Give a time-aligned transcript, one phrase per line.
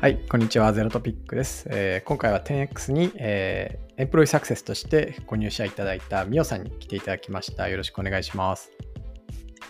[0.00, 0.72] はい、こんにちは。
[0.72, 1.68] ゼロトピックです。
[1.70, 7.68] えー今回は 10X に、えーエンプロイサクセスとしてご入社いただいたミオさんに来ていただきました。
[7.68, 8.72] よろしくお願いします。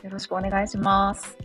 [0.04, 1.36] よろしくお願いします。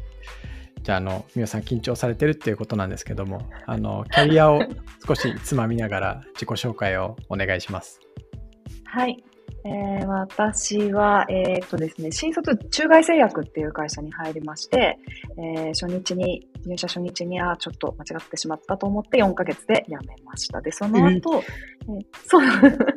[0.84, 4.62] じゃあ、あの、ミオさん緊張されてるっていうことなんですけども、あの、キャリアを
[5.08, 8.00] 少しつまみながら自己紹介をお願いします。
[8.86, 9.24] はい。
[9.66, 15.00] えー私は、えーっとですね、新卒中外製薬っていう会社に入りまして、
[15.38, 20.62] えー初日に、入社初日に、あーちょっと間違ってしまったと思って4ヶ月で辞めました。
[20.62, 22.42] で、その後、えーそう、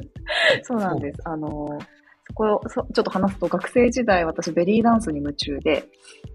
[0.63, 1.21] そうなんです。
[1.25, 5.89] あのーそこをそちょっと話すと、学生時代私ベリーダンスに夢中で、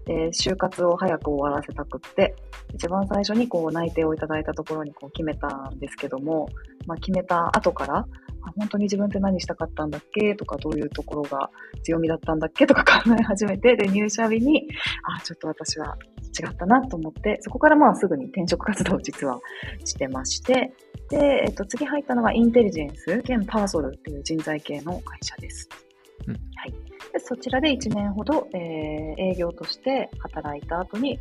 [0.06, 2.34] で、就活を早く終わらせたくって、
[2.74, 6.48] 一番最初にこう内定をいただいたところにこう決めたんですけども、
[6.88, 8.06] まあ、決めた後から、あ
[8.56, 10.34] 本当に自分って何したかったんだっけ？
[10.34, 11.50] とか、どういうところが
[11.82, 12.66] 強みだったんだっけ？
[12.66, 14.68] とか考え始めて、で、入社日に、
[15.16, 15.96] あ、ちょっと私は
[16.38, 19.40] 違ったなと思って、そこからまあすぐに転職活動を実は
[19.84, 20.72] してまして、
[21.10, 25.68] で、えっと、次入ったのはインテリジェンス兼パーソルっていう人材系の会社です。
[26.26, 26.72] うんはい。
[27.12, 31.20] でそちらで1年ほど、えー営業として働いた後に、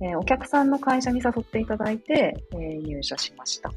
[0.00, 3.72] えーお客さんの会社に誘っていただいて、えー入社しました。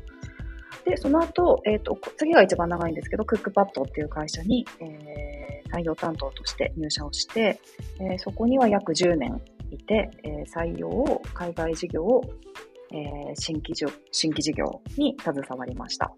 [0.85, 5.25] で、その後、えっ、と、次が一番長いんですけど、クックパッドっていう会社に、えー
[5.73, 7.59] 採用担当として入社をして、
[7.99, 9.41] えーそこには約10年
[9.71, 12.23] いて、え採用を、海外事業を、
[12.93, 16.13] え新規事業新規事業に携わりました。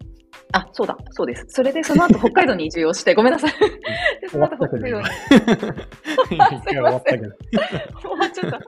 [0.52, 1.44] あ、そうだ、そうです。
[1.48, 3.52] それで、その後北海道に移住をして、ごめんなさい。
[4.20, 5.06] で、その後北海道に。
[6.28, 7.30] 終わったけど。
[8.00, 8.58] 終わっ ちゃった。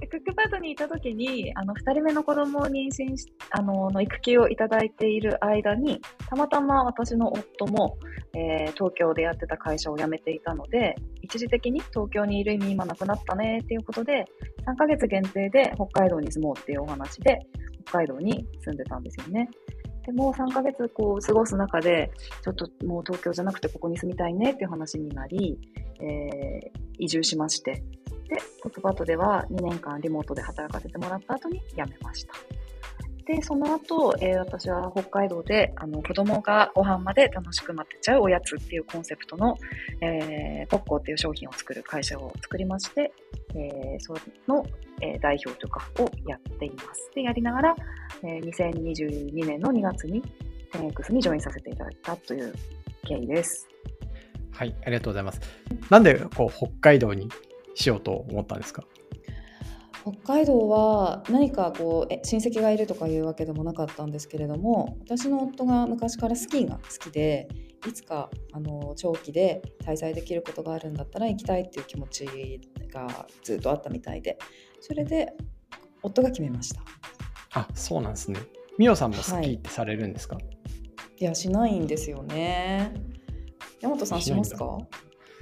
[0.00, 7.98] で クックパッドにいたときに、あの、二人目の子供を妊娠し、あの、の育休をいただいている間に、たまたま私の夫も、
[8.34, 14.24] えー東京でやってた会社を辞めていたので、一時的に東京にいる意味今なくなったねっていうことで、
[14.66, 17.40] 3ヶ月限定で北海道に住もうっていうお話で、
[17.86, 19.48] 北海道に住んでたんですよね。
[20.06, 22.10] でも3ヶ月こう過ごす中で、
[22.42, 25.58] ちょっともう東京じゃなくてここに住みたいねっていう話になり、
[26.00, 27.82] えー移住しまして、
[28.28, 32.34] で、トップパッドでは2年間リモートで働かせてもらった後に辞めました。
[33.30, 39.56] で、その後、えー私は北海道で、あの、子供がご飯まで楽しく待ってちゃうおやつっていうコンセプトの、
[40.00, 43.12] えー、ポッコーっていう商品を作る会社を作りまして、
[43.54, 44.14] えーそ
[44.48, 44.66] の、
[45.00, 47.10] え代表とかをやっています。
[47.14, 47.76] で、やりながら、
[48.24, 50.22] え2022年の2月に
[50.72, 52.52] 10X にジョインさせていただいたという
[53.06, 53.68] 経緯です。
[54.52, 55.40] はい、ありがとうございます。
[55.88, 57.28] なんでこう北海道に
[57.76, 58.82] しようと思ったんですか？
[60.02, 67.48] 北海道は何かこうえ親戚がいるとかいうわけでもなかったんですけれども私の夫が昔からスキーが好きで
[67.86, 72.60] いつかあの長期で滞在できることがあるんだったら行きたいっていう気持ち
[72.92, 74.38] がずっとあったみたいで
[74.80, 75.34] それで
[76.02, 76.80] 夫が決めました。
[77.52, 78.40] あ、そうなんですね。
[78.78, 80.38] ミオさんもスキーってされるんですか、
[81.18, 81.24] い。
[81.24, 82.94] やしないんですよね。
[83.80, 84.78] 山本さんしますか？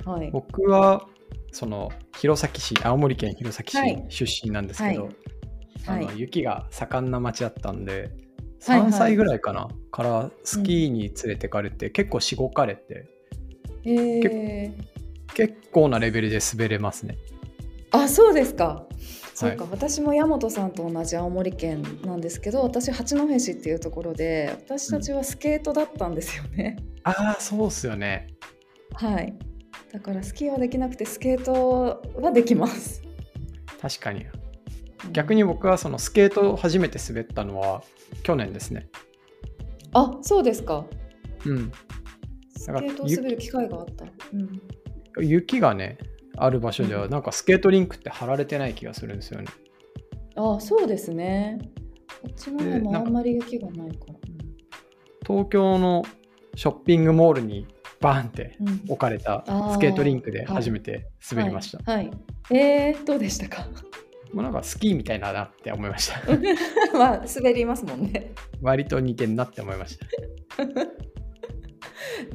[0.04, 0.30] はい。
[0.32, 1.06] 僕は
[1.52, 4.06] その弘前市青森県弘前はい。
[4.08, 5.14] 市出身なんですけど、はい。
[5.86, 8.10] あのはい雪が盛んな町だったんで
[8.66, 13.06] はい3歳ぐらいかな、からスキーに連れてかれて、結構しごかれて
[13.84, 14.72] えー、
[15.34, 17.16] 結構なレベルで滑れますね。
[17.90, 18.84] あそうですか。
[19.34, 28.26] そうか、私も山本さんと同じ青森県なんですけど私八戸市っていうところで私たちはスケートだったんですよね、ああそうっすよね。
[28.94, 29.38] はい
[29.92, 33.02] だからスキーはできなくてスケートはできます。
[33.80, 34.26] 確かに。
[35.12, 37.82] 逆に僕はそのスケートを初めて滑ったのは
[38.22, 38.88] 去年ですね。
[39.92, 40.84] あそうですか。
[41.46, 41.72] うん。
[42.56, 45.98] スケートを滑る機会があった、うん、雪がね
[46.36, 49.46] ある場所ではなんかスケートリンクって張られてない気がするんですよね。
[50.36, 51.58] あそうですね。
[52.22, 54.14] こっちの方もあんまり雪がないから、
[55.26, 56.04] 東京の
[56.54, 57.66] ショッピングモールに
[58.00, 58.56] バーンって
[58.88, 62.56] 置かれたスケートリンクで初めて滑りました、はい、はい。
[62.56, 63.66] えー、どうでしたか？
[64.32, 66.20] もうなんかスキーみたいだなって思いました。
[66.96, 68.32] まあ滑りますもんね。
[68.60, 70.06] 割と似てんなって思いました。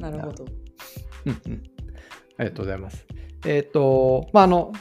[0.00, 0.44] なるほど。
[1.26, 1.62] うんうん。
[2.36, 3.06] ありがとうございます。
[3.46, 4.72] えっ、とまああの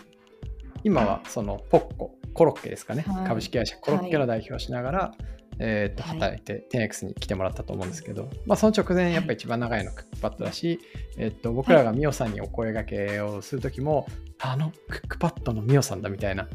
[0.84, 3.28] 今はそのポッココロッケですかね、はい。
[3.28, 5.12] 株式会社コロッケの代表をしながら、
[5.60, 6.20] えー、とはい。
[6.20, 10.80] 働いて 10X に来てもらったと思うんですけど、まあ、その直前やっぱり一番長いのクックパッドだし、
[11.18, 14.08] えー、と僕らがミオさんにお声掛けをする時も、
[14.40, 16.48] あのクックパッドのミオさんだみたいな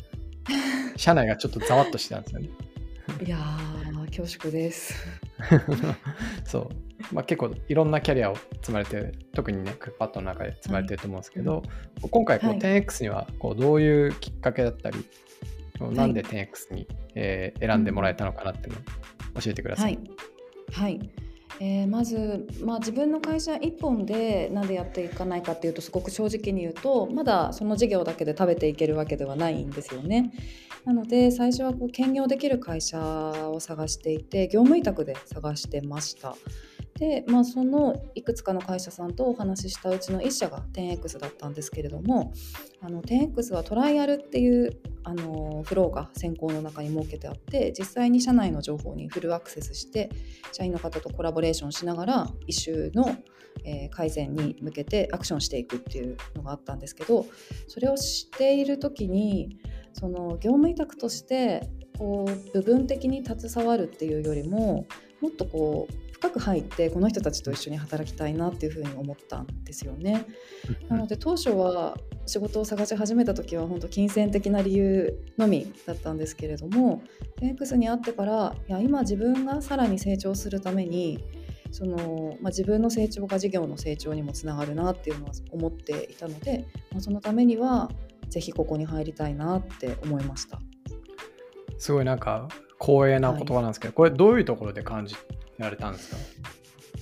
[0.96, 2.48] 社内がちょっとざわっとしてたんですよね。
[3.24, 3.78] いやー
[4.08, 4.94] 恐縮です。
[6.44, 6.70] そ
[7.12, 11.62] う、まあ、結構いろんなキャリアを積まれてる特にねクックパッドの中で積まれてると思うんですけど、
[12.10, 12.58] 今回こうはい。
[12.58, 15.04] 10X にはこうどういうきっかけだったり
[15.80, 18.80] なんで 10X に、えー選んでもらえたのかなっていうの
[19.36, 19.82] を教えてくださ。
[19.82, 19.98] はいい、
[20.72, 21.10] はい
[21.60, 30.32] えーまず、まあ、自分の会社一本でなんでやっていかないかっていうとすごく正直に言うとまだその事業だけで食べていけるわけではないんですよね。
[30.84, 32.98] なので最初はこう兼業できる会社
[33.50, 36.36] を探していて業務委託で探してました。
[36.98, 42.32] で、まあ、そのいくつかの会社さんとお話ししたうちの1社が 10X だったんですけれども
[42.80, 44.76] あの 10X はトライアルっていう
[45.08, 50.10] あのフローが先行の中に設けてあって実際に社内の情報にフルアクセスして
[50.52, 53.16] 社員の方とコラボレーションしながら一周の、
[53.64, 57.24] えー改善に向けてアクションしていくっていうのがあったんですけど
[57.66, 59.58] それをしている時に
[59.94, 64.86] その業務委託としてこう部分的に携わるっていうよりも
[65.20, 70.26] もっとこう深く入ってこの人たちと一緒に働きたいなっていうふうに思ったんですよね。
[70.88, 77.02] なので当初は仕事を探し始めた時は本当金銭的な理由のみだったんですけれども
[77.40, 81.24] X に会ってからいや今自分がさらに成長するために
[81.70, 87.90] その、まあ、自分の成長が事業の成長にもつながるなっていうのは思っていたので、まあ、そのためには
[88.28, 90.58] ぜひここに入りたいなって思いました。
[91.78, 92.48] すごいなんか
[92.80, 95.14] 光栄な言葉なんですけど、これどういうところで感じ
[95.58, 96.16] られたんですか？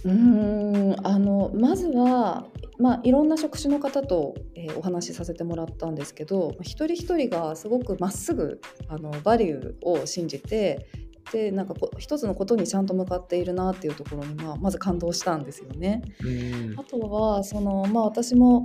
[0.05, 2.47] うーんあのまずは、
[2.79, 10.89] まあ、いろんな職種の方と、えーお話しさせてもらったんですけどまあ一人一人がすごくまっすぐあのバリューを信じて
[11.33, 16.03] でなんかこう一つのことにちゃんと向かっているなっていうところに、まあ、まず感動したんですよね。
[16.21, 16.25] う
[16.75, 18.65] んあとはその、まあ、私も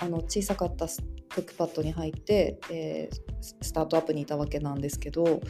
[0.00, 5.40] あの小さかったクックパッドに入って、えースタートアップにいたわけなんですけど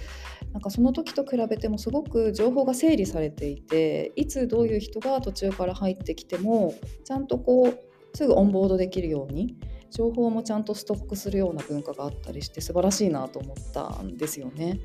[0.53, 6.75] なんかその時と比べてもすごく情報が整理されていていつどういう人が途中から入ってきても
[7.05, 9.57] ちゃんとこうすぐオンボードできるように
[9.91, 14.81] 情報もちゃんとストックするような文化があったりして素晴らしいなと思ったんですよね。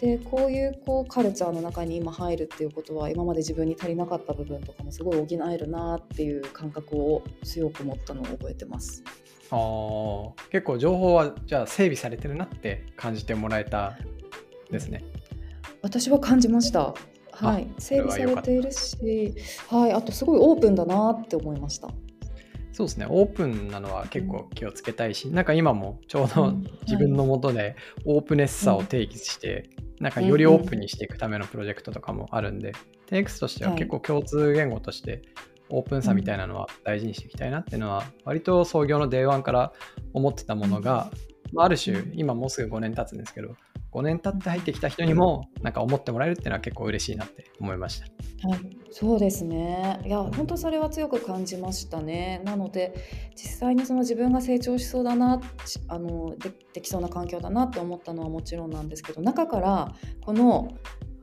[0.00, 9.02] でこういうこうカルチャーの中に今入るっていうことは今まで自分に足りなかった部分とかもすごい補えるなっていう感覚を強く持ったのを覚えてます。
[9.50, 13.98] あー結構情報はじゃあ整備されてるなって感じてもらえた
[14.70, 15.04] ですね。
[15.82, 16.94] 私は感じました。
[17.30, 19.34] はい、整備されているし、
[19.68, 21.88] はい、あとすごいオープンだなって思いました。
[22.74, 26.66] そうですね、オープンなのは結構気をつけたいし、なんか今もちょうどうん。
[26.82, 32.72] 自分のもとでオープネスさを定義して、なんかよりオープンにしていくためのプロジェクトとかもあるんで、
[33.06, 35.22] TX としては結構共通言語として
[35.68, 39.72] オープンさみたいなのは大事にしていきたいなっていうのは、割と創業の Day1 から
[40.12, 41.12] 思ってたものが、
[41.52, 43.54] まあある種今もうすぐ5年経つんですけど、
[43.94, 48.48] 5年経って入ってきた人にもなんか思ってもらえるっていうのは結構嬉しいなって思いました。
[48.48, 48.60] はい、
[48.90, 50.00] そうですね。
[50.04, 52.42] いや、本当それは強く感じましたね。
[52.44, 52.92] なので、
[53.36, 59.94] 実際にその自分が成長しそうだな、しあのでできそうな環境だなって思ったのはもちろんなんですけど、中から
[60.24, 60.68] この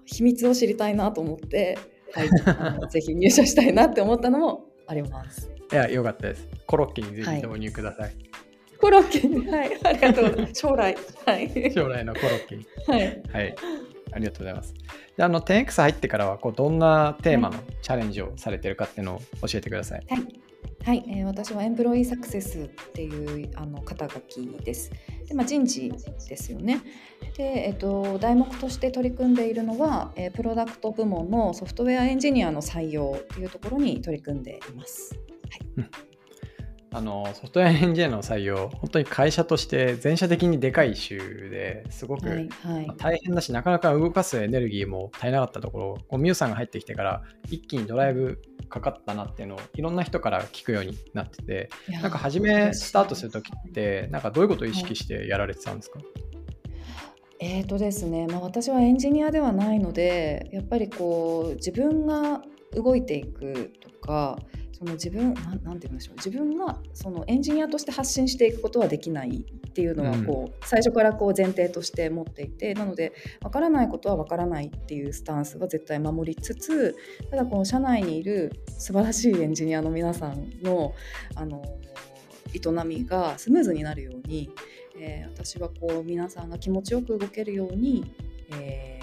[0.05, 1.77] 秘密を知りたいなと思って、
[2.13, 5.51] はい、あの ぜひ入社したいなって思ったのもあります。
[5.71, 6.47] いや、よかったです。
[6.65, 8.15] コロッケにぜひ導入ください。
[8.30, 8.30] コ
[8.91, 10.53] ロッケに、はい、ありがとうございます。
[10.53, 12.65] 将来、はい、将来のコロッケに。
[12.87, 13.23] はい。
[13.31, 13.55] はい。
[14.13, 14.73] ありがとうございます。
[15.17, 20.05] であの 10X 入ってからはこうどんなテーマのチャレンジをされてるかっていうのを教えてください。
[20.83, 24.91] はい、えー私はエンプロイーサクセスっていうあの肩書きです。
[25.27, 25.91] で、まあ、人事
[26.27, 26.81] ですよね。
[27.37, 35.19] で、えっと、題目として取り組んでいるのは、えープロダクト部門のソフトウェアエンジニアの採用というところに取り組んでいます。
[36.93, 42.87] あのソフトウェアエンジニアの採用、本当に会社として全社的にでかい週ですごく、はい、はい。
[42.87, 51.69] まあ、大変だし、なかなか動かすエネルギーも足りなかったところ、こうミュウさんが入ってきてから一気にドライブかかったなっていうのをいろんな人から聞くようになってて、
[52.01, 55.99] なんか初めスタートするときって、なんかどういうことを意識してやられてたんですか、
[57.39, 62.41] えーとですね、まあ、私はエンジニアではないのでやっぱりこう自分が
[62.75, 64.37] 動いていくとか
[64.81, 66.15] その自分なんなんて言うんでしょう。
[66.15, 76.95] 自分がそのエンジニアとして発信していくことはできないっていうのはこう、最初からこう前提として持っていてなので分からないことは分からないっていうスタンスは絶対守りつつ
[77.29, 80.95] ただこの社内にいる素晴らしいエンジニアの皆さんの
[81.35, 81.63] あの
[82.53, 84.49] 営みがスムーズになるように
[84.99, 88.11] えー私はこう皆さんが気持ちよく動けるように、
[88.59, 89.00] えー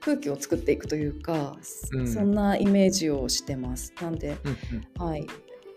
[0.00, 1.56] 空気を作っていくというか、
[1.92, 3.92] うんそんなイメージをしてます。
[4.00, 4.56] なんで、うん
[5.00, 5.26] うんはい、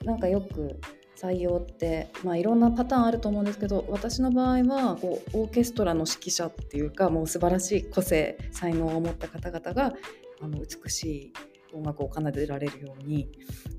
[0.03, 0.79] なんかよく
[1.15, 9.93] 採用って、まあ、いろんなパターンあると思うんですけど私の場合はこうオーケストラの指揮者っていうかもう素晴らしい個性才能を持った方々が
[10.41, 11.33] あの美しい
[11.73, 13.29] 音楽を奏でられるように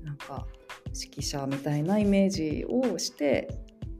[0.03, 0.47] なんか
[0.87, 3.47] 指揮者みたいなイメージをして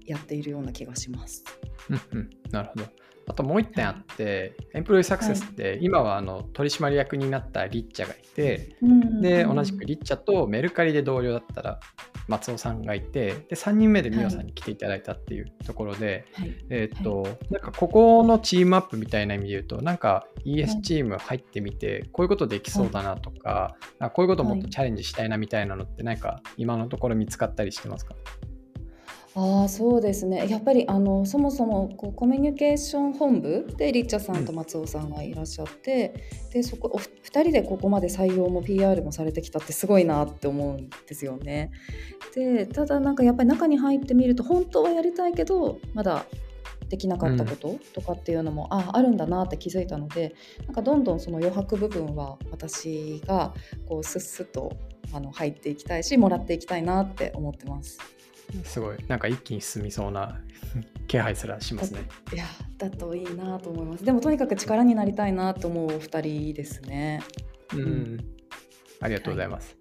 [0.05, 1.43] やっているような気がします。
[1.89, 2.85] うんうん、なるほど。
[3.27, 8.77] あともう一点あって、エンプロイサクセスって、今はあの取締役になったリッチャがいて、
[9.21, 11.79] で、同じくリッチャとメルカリで同僚だったら
[12.27, 16.55] 松尾さんがいて、で、3人目でミオさんに来ていただいたっていうところで、はい。
[16.69, 28.15] えーっと、なんかここのチームアップみたいな意味で言うと、なんか ES チーム入ってみて、こういうことできそうだなとか、あこういうこともっとチャレンジしたいなみたいなのって、なんか今のところ見つかったりしてますか？
[29.37, 36.13] ああそうですねやっぱりあのそもそもこうコミュニケーション本部でリッチャさんと松尾さんがいらっしゃって、
[36.53, 41.71] でそこお二人でここまで採用も PR もされてきたってすごいなって思うんですよね。
[42.33, 46.25] でただなんかやっぱり中に入ってみると本当はやりたいけどまだ
[46.87, 50.33] できなかったこととかっていうのも、ああるんだなって気づいたので
[50.65, 53.53] なんかどんどんその余白部分は私が
[53.89, 54.71] こうスッスッと
[55.11, 58.14] あの入っていきたいしもらっていきたいなって思ってます。
[58.63, 60.41] すごい、なんか一気に進みそうな
[61.07, 62.01] 気配すらしますね。
[62.33, 62.45] いや
[62.77, 64.05] だといいなと思います。
[64.05, 67.21] でもとにかく力になりたいなと思うお二人ですね。
[67.73, 68.17] うん、
[69.01, 69.77] ありがとうございます。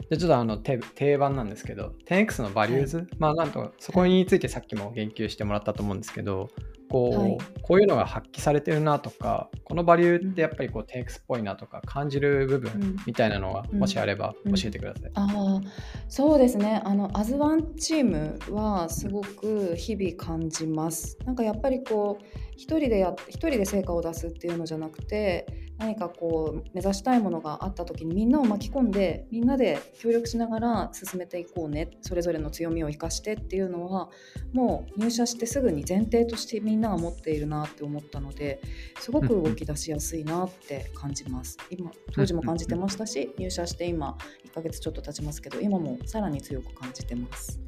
[0.00, 6.50] じゃあちょっとあの定定番なんですけど、10X のバリューズ、まあなんとそこについてさっきも言及してもらったと思うんですけど、
[6.92, 7.38] こう、はい。
[7.62, 12.60] こういうのが発揮されてるなとか、このバリューってやっぱりこう 10X っぽいなとか感じる部うん。
[12.60, 13.78] 分みたいなのがうん。
[13.78, 14.54] もしあればうん。
[14.54, 15.10] 教えてください。
[15.14, 15.60] ああ
[16.08, 16.82] そうですね。
[16.84, 21.16] あのアズワンチームはすごく日々感じます。
[21.24, 25.46] なんかやっぱりこう一人でや一人で成果を出すっていうのじゃなくて
[25.82, 34.08] 何かこう目指したいものがあった時にみんなを巻き込んでみんなで協力しながら進めていこうねそれぞれの強みを生かしてっていうのは
[34.52, 38.60] もう入社してすぐに前提としてみんなが持っているなって思ったので
[39.00, 47.60] すごく動き出しやすいなって感じます今当時も感じてましたし入社して今1ヶ月ちょっと経ちますけど今もさらに強く感じてます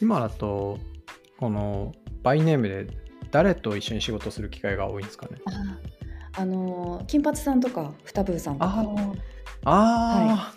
[0.00, 0.78] 今だと、
[1.38, 2.86] このバイネームで
[3.30, 5.38] 誰と一緒に仕事する機会が多いんですかね？
[6.36, 8.84] ああのー金髪さんとかふたぶーさんとか。
[9.66, 10.54] ああ、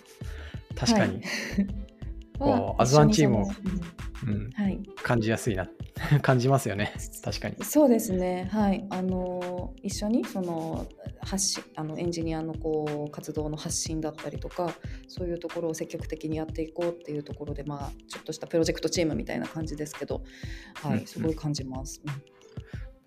[0.76, 1.22] 確かに、
[2.38, 4.50] こうアズワンチームをうんうん。
[4.52, 4.80] はい。
[5.04, 5.70] 感じやすいな、
[6.22, 6.94] 感じますよね。
[7.24, 7.64] 確かに。
[7.64, 10.88] そうですね、はい、あの一緒にその
[11.22, 14.74] 発信あのエンジニアのこう活動の発信だったりとか
[15.08, 20.24] そういうところを積極的にやっていこうっていうところで、まあ、ちょっとしたプロジェクトチームみたいな感じですけど、
[20.76, 22.02] はうんい、すごい感じます。
[22.06, 22.14] うん。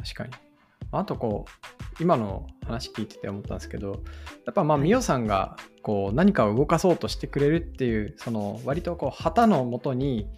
[0.05, 0.50] 確かに。
[0.93, 4.03] あとこう、今の話聞いてて思ったんですけど、
[4.47, 4.89] やっぱまあ、はい。
[4.89, 10.29] ミオさんがこう何かを動かそうとしてくれるっていう、その割とこう旗のもとに、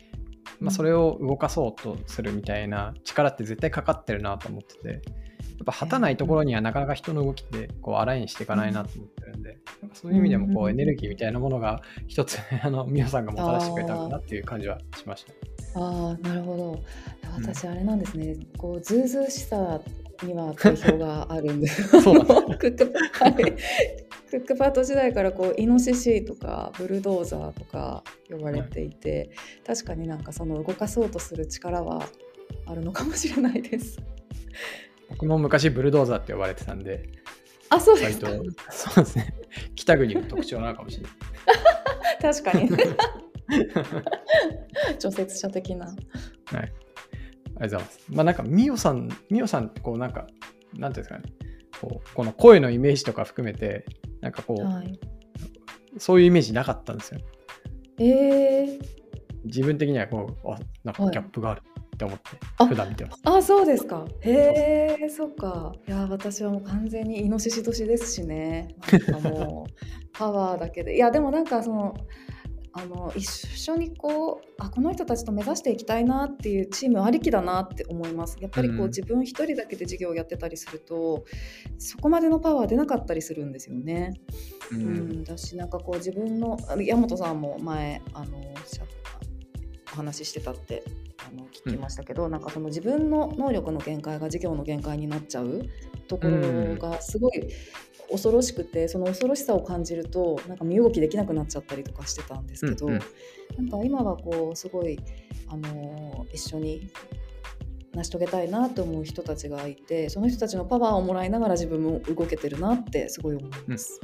[0.61, 5.01] まあ、それを動かそうとするみたいな力って絶対かかってるなと思ってて、やっ
[5.67, 15.81] ぱ旗ないところにはなかなか人の動きってこうアラインしていかないなと思ってるんで、なんかそういう意味でもこうんうんううんエネルギーみたいなものが一つ、 あの、ミオさんがもたらしてくれたのかなっていう感じはしました。
[15.81, 16.73] ああなるほど。
[16.73, 17.43] うん。
[17.43, 19.81] 私あれなんですね、こうズうずうしさ
[20.23, 21.89] には定評があるんです。
[21.91, 23.35] クックパはい。
[24.31, 29.31] クックパッド時代からこうイノシシとかブルドーザーとか呼ばれていて、
[29.67, 32.03] 確かになんかその動かそうとする力は
[32.67, 33.99] あるのかもしれないです。
[35.11, 37.11] 僕も昔ブルドーザーって呼ばれてたんで、
[37.69, 38.31] あそうですか。
[38.71, 39.35] そうですね。
[39.75, 41.13] 北国の特徴なのかもしれない。
[42.23, 42.71] 確かに
[44.99, 45.87] 除雪車的な。
[45.87, 45.93] は
[46.61, 46.73] い
[47.57, 48.01] ありがとうございます。
[48.11, 50.27] まあなんかミオさんミオさんってこうなんか
[50.75, 51.23] なんていうんですかね。
[51.81, 53.85] こうこの声のイメージとか含めて
[54.21, 54.99] なんかこう、はい、
[55.99, 57.21] そういうイメージなかったんですよ。
[57.99, 58.81] えー、
[59.45, 61.63] 自分的にはこうあなんかギャップがある
[61.95, 62.25] って思って、
[62.59, 63.21] あ普段見てます。
[63.25, 64.07] あそうですか。
[64.21, 65.73] へえそっか。
[65.87, 68.75] いや私はもう完全にイノシシ年ですしね。
[69.09, 69.73] なんかもう
[70.13, 70.97] パワーだけで。
[70.97, 71.95] いやでもなんかその
[72.75, 78.39] あの一緒にこうあこの人たちと目指していきたいなっていうチームありきだなって思います。
[78.41, 78.87] やっぱりこう、うん。
[78.89, 81.25] 自分一人だけで事業をやってたりすると
[81.79, 84.15] そこまでのパワー出なかったりするんですよね。
[84.71, 84.83] ううん
[85.21, 88.39] ん、だしなんかこう自分の山本さんも前あの
[89.93, 90.83] お話ししてたって
[91.19, 95.63] あの聞きましたけど、なんかその自分の能力の限界が事業の限界になっちゃう
[96.09, 97.49] ところがすごい
[98.13, 103.01] 恐ろしくてその恐ろしさを感じるとなんか身動きできなくなっちゃったりとかしてたんですけど、うんうん
[103.57, 104.99] なんか今はこうすごい
[105.49, 106.91] あの一緒に
[107.95, 114.01] 成し遂げたいなと思う人たちがいてその人たちのパワーをもらいながら自分も動けてるなってすごい思います。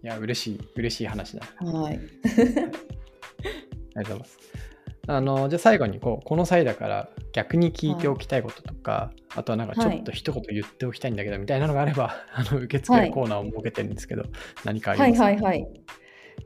[0.00, 4.38] いや嬉しい嬉しい話だはい ありがとうございます。
[5.08, 13.10] あのじゃあ最後にこうこの際だから逆に聞いておきたいこととか、あとはなんかちょっと一言言っておきたいんだけどみたいなのがあれば、あの受付はい。
[13.10, 14.24] コーナーを設けてるんですけど、
[14.64, 15.66] 何かありはいますか、はいはい。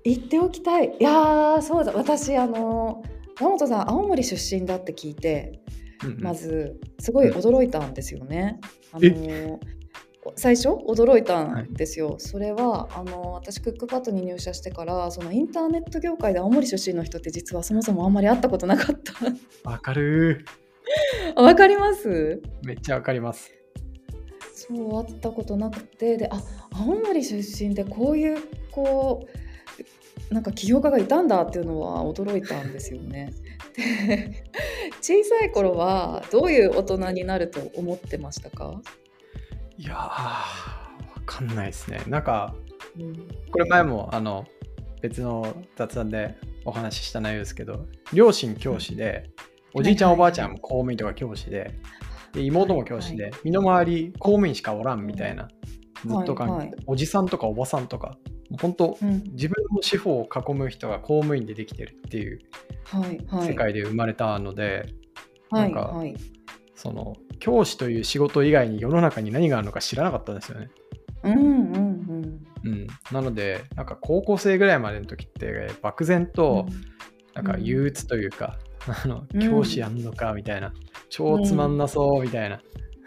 [0.04, 0.96] 言っておきたい。
[0.98, 1.92] いやーそうだ。
[1.92, 3.02] 私あの
[3.40, 5.60] 山本さん青森出身だって聞いて
[6.04, 6.20] うんうん。
[6.22, 8.60] まずすごい驚いたんですよね。
[8.92, 9.10] あえ？
[9.10, 9.58] の
[10.36, 20.44] 最初驚いたんですよ、それはあの私クックパッドに入社してからそのインターネット業界で青森出身の人って実はそもそもあんまり会ったことなかったわかる
[21.34, 22.08] あ わかります？
[22.08, 22.66] ー。
[22.66, 23.50] めっちゃわかります。
[24.54, 26.40] そう会ったことなくてであ
[26.72, 28.38] 青森出身でこういう
[28.70, 29.26] こ
[30.30, 33.32] うなんか起業家がいたんだっていうのは驚いたんですよね。
[34.06, 34.44] で
[35.00, 38.80] 小さい頃はどういう大人になると思ってましたか、
[39.78, 40.44] いやー、わ
[41.24, 42.02] かんないですね。
[42.06, 42.54] なんか、
[42.98, 43.14] うん。
[43.50, 44.44] これ前もあの
[45.00, 49.30] 別の雑談でお話しした内容ですけど、両親教師で、
[49.74, 51.74] おじいちゃん、はいはいおばあちゃんも公務員とか教師で、
[52.32, 55.48] で妹も教師で、身の回り公務員しかおらんみたいな、
[56.06, 56.76] ずっと関係、はいはい。
[56.86, 58.18] おじさんとかおばさんとか、
[58.60, 59.22] 本当、うん。
[59.32, 62.40] 自分の司法を囲む人が公務員でできてるっていう
[62.84, 63.48] はいはい。
[63.48, 64.86] 世界で生まれたので、
[65.50, 66.14] はいなんかはい
[66.74, 70.70] その教師という仕事以外に世の中に何があるのか知らなかったんですよね。
[71.24, 72.46] うんうんうん。
[72.64, 76.66] うん、なのでなんか高校生ぐらいまでの時って漠然と
[77.34, 79.40] なんか憂鬱というか、 あのうん。
[79.40, 80.72] 教師やんのかみたいな、
[81.08, 82.60] 超つまんなそうみたいな、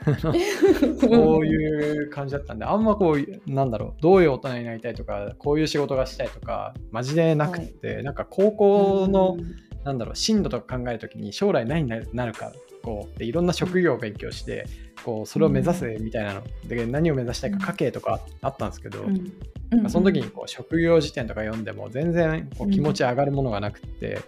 [0.06, 0.16] うん。
[1.00, 9.38] そういう感じだったんであんまこうなんだろうどういう大人になりたいとかこういう仕事がしたいとかマジでなくって、なんか高校の、
[9.86, 12.52] なんだろう進路とか考えるときに将来何になるか
[12.86, 14.68] こうでいろんな職業を勉強して
[15.04, 16.44] こうそれを目指すみたいなの。
[16.68, 19.82] で何を目指したいか家計とかあったんですけど、うん。
[19.82, 24.22] まあその時にこう職業辞典とか読んでも全然こう気持ち上がるものがなくって、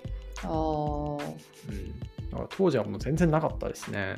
[0.44, 1.20] ああうん。
[1.20, 4.18] だから当時はもう全然なかったですね。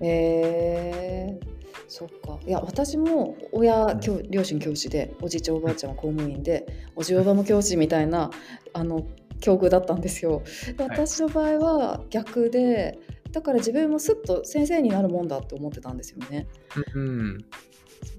[0.00, 1.46] えー、
[1.86, 2.40] そっか。
[2.44, 6.66] いや私も親うん教両親教師でおじいちゃんおばあちゃんは公務員で
[6.96, 8.32] おじおばも教師みたいな
[8.72, 9.06] あの
[9.40, 10.42] 境遇だったんですよ。
[10.78, 12.98] 私の場合は逆で
[13.36, 16.48] だから自分もすっと先生になるもんだって思ってたんですよね。
[16.94, 17.44] うん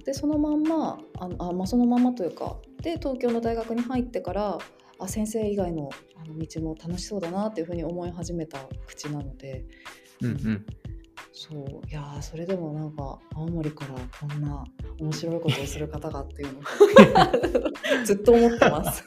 [0.05, 4.59] でそのまんまあのあ、まあ、そのまんまというかで東京の大学に入ってから
[4.99, 9.65] あ先生以外のあの道も楽しそうだなっていうふうに思い始めた口なので。
[10.21, 10.65] うんうん
[11.39, 11.87] そう。
[11.87, 13.93] いやーそれでもなんか青森から
[14.27, 14.63] こんな
[14.99, 16.61] 面白いことをする方がっていうの。
[18.03, 19.03] ずっと思ってます。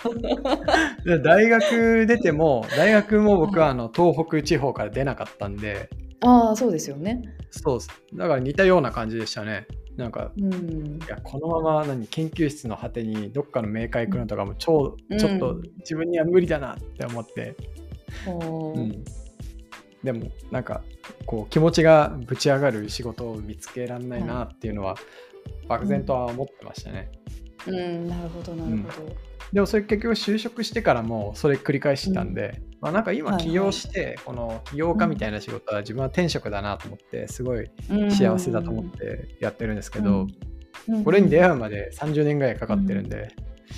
[1.05, 5.91] で大学出ても大学も僕はあの東北地方から出なかったんで。
[6.21, 7.21] ああそうですよね。
[7.51, 7.81] そう
[8.17, 9.67] だから似たような感じでしたね。
[9.97, 11.01] なんかうん。
[11.03, 15.19] いやこのまま何研究室の果てにどっかの冥界来るのとかも超、うん。
[15.19, 17.57] ちょっと自分には無理だなって思って、
[18.25, 18.79] ほー。
[18.79, 19.05] うん
[20.03, 20.83] でもなんか
[21.27, 24.97] こう気持ちがぶち上がる仕事を見つけられないなっていうのは
[25.69, 27.11] 漠然とは思ってましたね。
[27.67, 28.09] うん。
[28.09, 29.17] なるほどなるほど。
[29.53, 38.11] でもそれ結局就職してからもそれ繰り返してたんで、まあ、なんか今起業してこの起業家みたいな仕事は自分は転職だなと思ってすごいうん。
[38.11, 40.27] 幸せだと思ってやってるんですけど、
[40.89, 41.05] うん。
[41.05, 43.35] これに出会うまで30年ぐらいかかってるんで、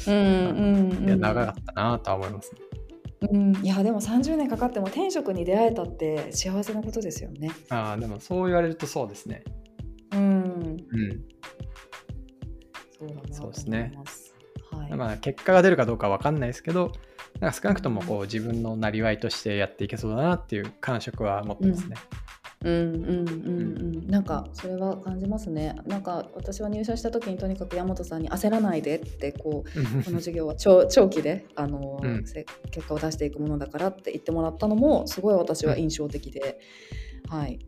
[0.06, 0.14] うん。
[0.14, 0.90] うん。
[0.98, 1.08] うん。
[1.08, 2.60] いや長かったなとは思いますね。
[3.30, 7.50] うん、いやでも30年かかっても転職に出会えたって幸せなことですよね。
[7.68, 9.44] ああでもそう言われるとそうですね。
[10.12, 10.76] うん、うん。
[12.98, 13.92] そうだなそうですね。
[14.72, 14.92] はい。
[14.94, 16.92] まあ結果が出るかどうかわかんないですけど、
[17.40, 21.96] なんか少なくともこう自分のなりわいとしてやっていけそうだなっていう感触は持ってますね。
[22.64, 23.10] うんうんうんう
[24.06, 25.74] ん、なんかそれは感じますね。
[25.86, 36.60] なんか私は入社した時にとにかく山本さんに焦らないでってこうこの授業は長長 期であの、うんせ結果を出していくものだからって言ってもらったのもすごい私は印象的で、
[37.28, 37.58] はい。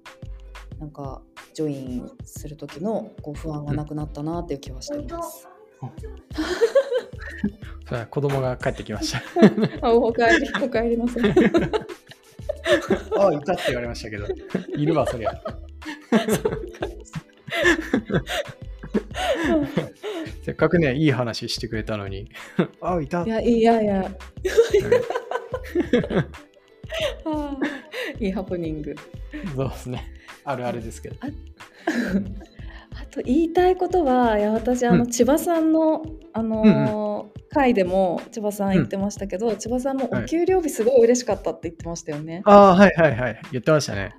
[0.79, 1.23] なんか
[1.55, 5.49] ジョインする時のこう不安がなくなったなっていう気はしてます。
[7.87, 9.23] それは子供が帰ってきました。
[9.87, 11.23] あおかえりおかえりなさい。
[13.19, 14.27] あ あ、いたって言われましたけど、
[14.77, 15.33] いるわ、そりゃ。
[20.43, 22.31] せっかくね、いい話してくれたのに、
[22.81, 23.29] ああ、いたい。
[23.29, 24.11] やいやいや。
[28.21, 28.95] いいハプニング。
[29.57, 30.13] そうですね。
[30.45, 31.17] あるあるですけど。
[31.21, 31.31] あう
[32.19, 32.37] ん
[32.97, 40.25] あと言いたいことはいや私あの、うん千葉さんのあのー回でも千葉さん言ってましたけど、千葉さんもはい。
[40.25, 42.43] お給料日すごい嬉しかったって言ってましたよね。
[42.45, 43.41] ああ、はいはいはい。
[43.53, 44.15] 言ってましたね。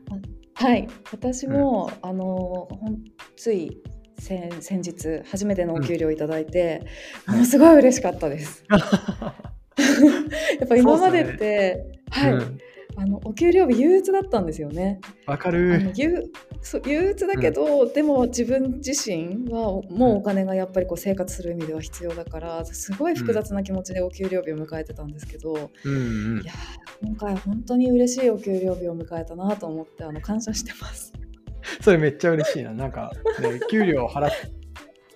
[0.53, 3.03] はい、私も、あのーほん
[3.35, 3.81] つい
[4.17, 6.81] 先先日初めてのお給料いただいて、
[7.27, 7.33] うん。
[7.35, 8.63] ものすごい嬉しかったです。
[8.71, 12.57] やっぱ今までっそうて、はい、うん
[12.97, 14.99] あのお給料日憂鬱だったんですよね。
[15.25, 15.91] わかる。
[15.95, 16.31] 憂
[16.61, 26.53] そう憂鬱だけど、でも自分自身はもうお金がやっぱりこう生活する意味では必要だからすごい複雑な気持ちでお給料日を迎えてたんですけど、うんうんいや。
[26.53, 31.13] ー今回本当に嬉しいお給料日を迎えたなと思ってあの感謝してます。
[31.81, 32.73] それめっちゃ嬉しいな。
[32.73, 34.31] なんか、ね、給料払っ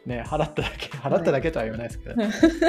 [0.05, 2.15] ね、払っただけ、払っただけとは言わないですけど、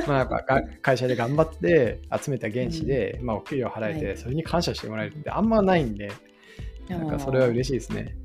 [0.07, 4.17] まあやっぱが会社で頑張って集めた原資で、まあ、お給料払えて、はい。
[4.17, 6.11] それに感謝してもらえるってあんまないんで、
[6.89, 8.17] なんかそれは嬉しいですね。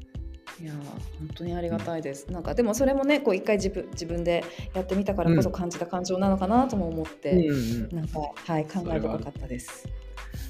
[0.62, 0.76] いやー
[1.20, 2.32] 本当にありがたいです。
[2.32, 9.88] なんかでもそれもねこう一回自分自分でやってみたからこそ感じた感情なのかなとも思って、うんうん、なんかはい考え深かったです。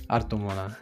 [0.08, 0.78] あると思うな。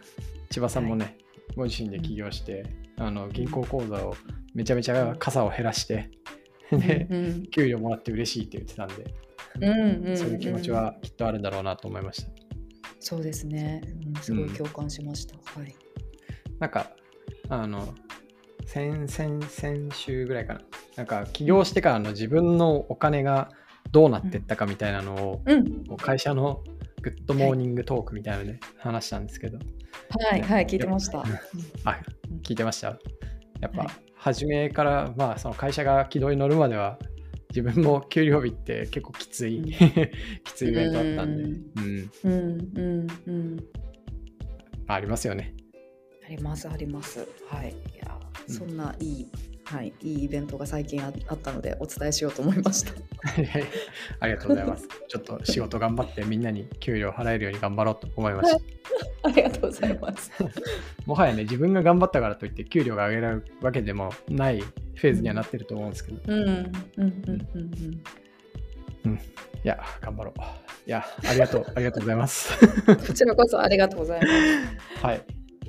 [0.50, 1.16] 千葉さんもね、
[1.56, 2.66] ご自身で起業して、
[2.98, 4.14] あの銀行口座を
[4.54, 6.10] めちゃめちゃ傘を減らして、
[6.70, 9.14] で、うん給料もらって嬉しいって言ってたんで、
[9.60, 12.30] うんうんうんそういう気持ちはきっとあるんだろうなと思いました。
[13.00, 13.82] そうですね、
[14.14, 15.36] うん、すごい共感しました。
[15.60, 15.74] はい。
[16.58, 16.92] なんか、
[17.50, 17.94] あの、
[18.64, 20.60] 先先先週ぐらいかな。
[20.96, 23.50] なんか、起業してからの自分のお金が
[23.92, 26.62] どうなってったかみたいなのを、うん会社の
[27.02, 31.18] グッドモーニングトークみたいなので話したんですけど、はいはい聞いてました。
[31.84, 32.00] あ、
[32.42, 32.98] 聞いてました？
[33.60, 33.88] やっぱ、はい
[34.24, 36.98] 初めから、まあ、その会社が軌道に乗るまでは、
[37.50, 39.64] 自分も給料日って結構きつい、うん
[40.42, 42.32] きついイベントだったんで、ううんん、うん
[42.74, 43.64] うんうん
[44.86, 45.54] ありますよね。
[46.26, 47.28] ありますあります。
[47.48, 47.68] はい。
[47.68, 49.28] いやうんそんないい、
[49.64, 52.92] はいいいイベントが最近ああったのでお伝えしようと思いました。
[54.20, 54.88] ありがとうございます。
[55.08, 58.58] ちょっと仕事頑張ってみんなに給料払えるように頑張ろうと思いました。
[59.26, 60.30] ありがとうございます。
[61.06, 67.40] もはやね、自分が頑張ったからといって給料が上げられるわけでもないフェーズにはなってると思うんですけど、いうんうんうん
[69.06, 69.20] うん
[69.64, 70.40] や、頑張ろう。
[70.86, 72.52] いや、ありがとう、 ありがとうございます。
[72.86, 72.96] うん。
[72.96, 75.04] こちらこそありがとうございます。
[75.04, 75.24] はい。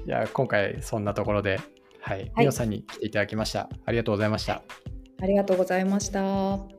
[0.06, 1.60] いや、今回そんなところで、
[2.02, 3.70] はい、はいみおさんに来ていただきました。
[3.86, 4.62] ありがとうございました。
[5.22, 6.75] ありがとうございました。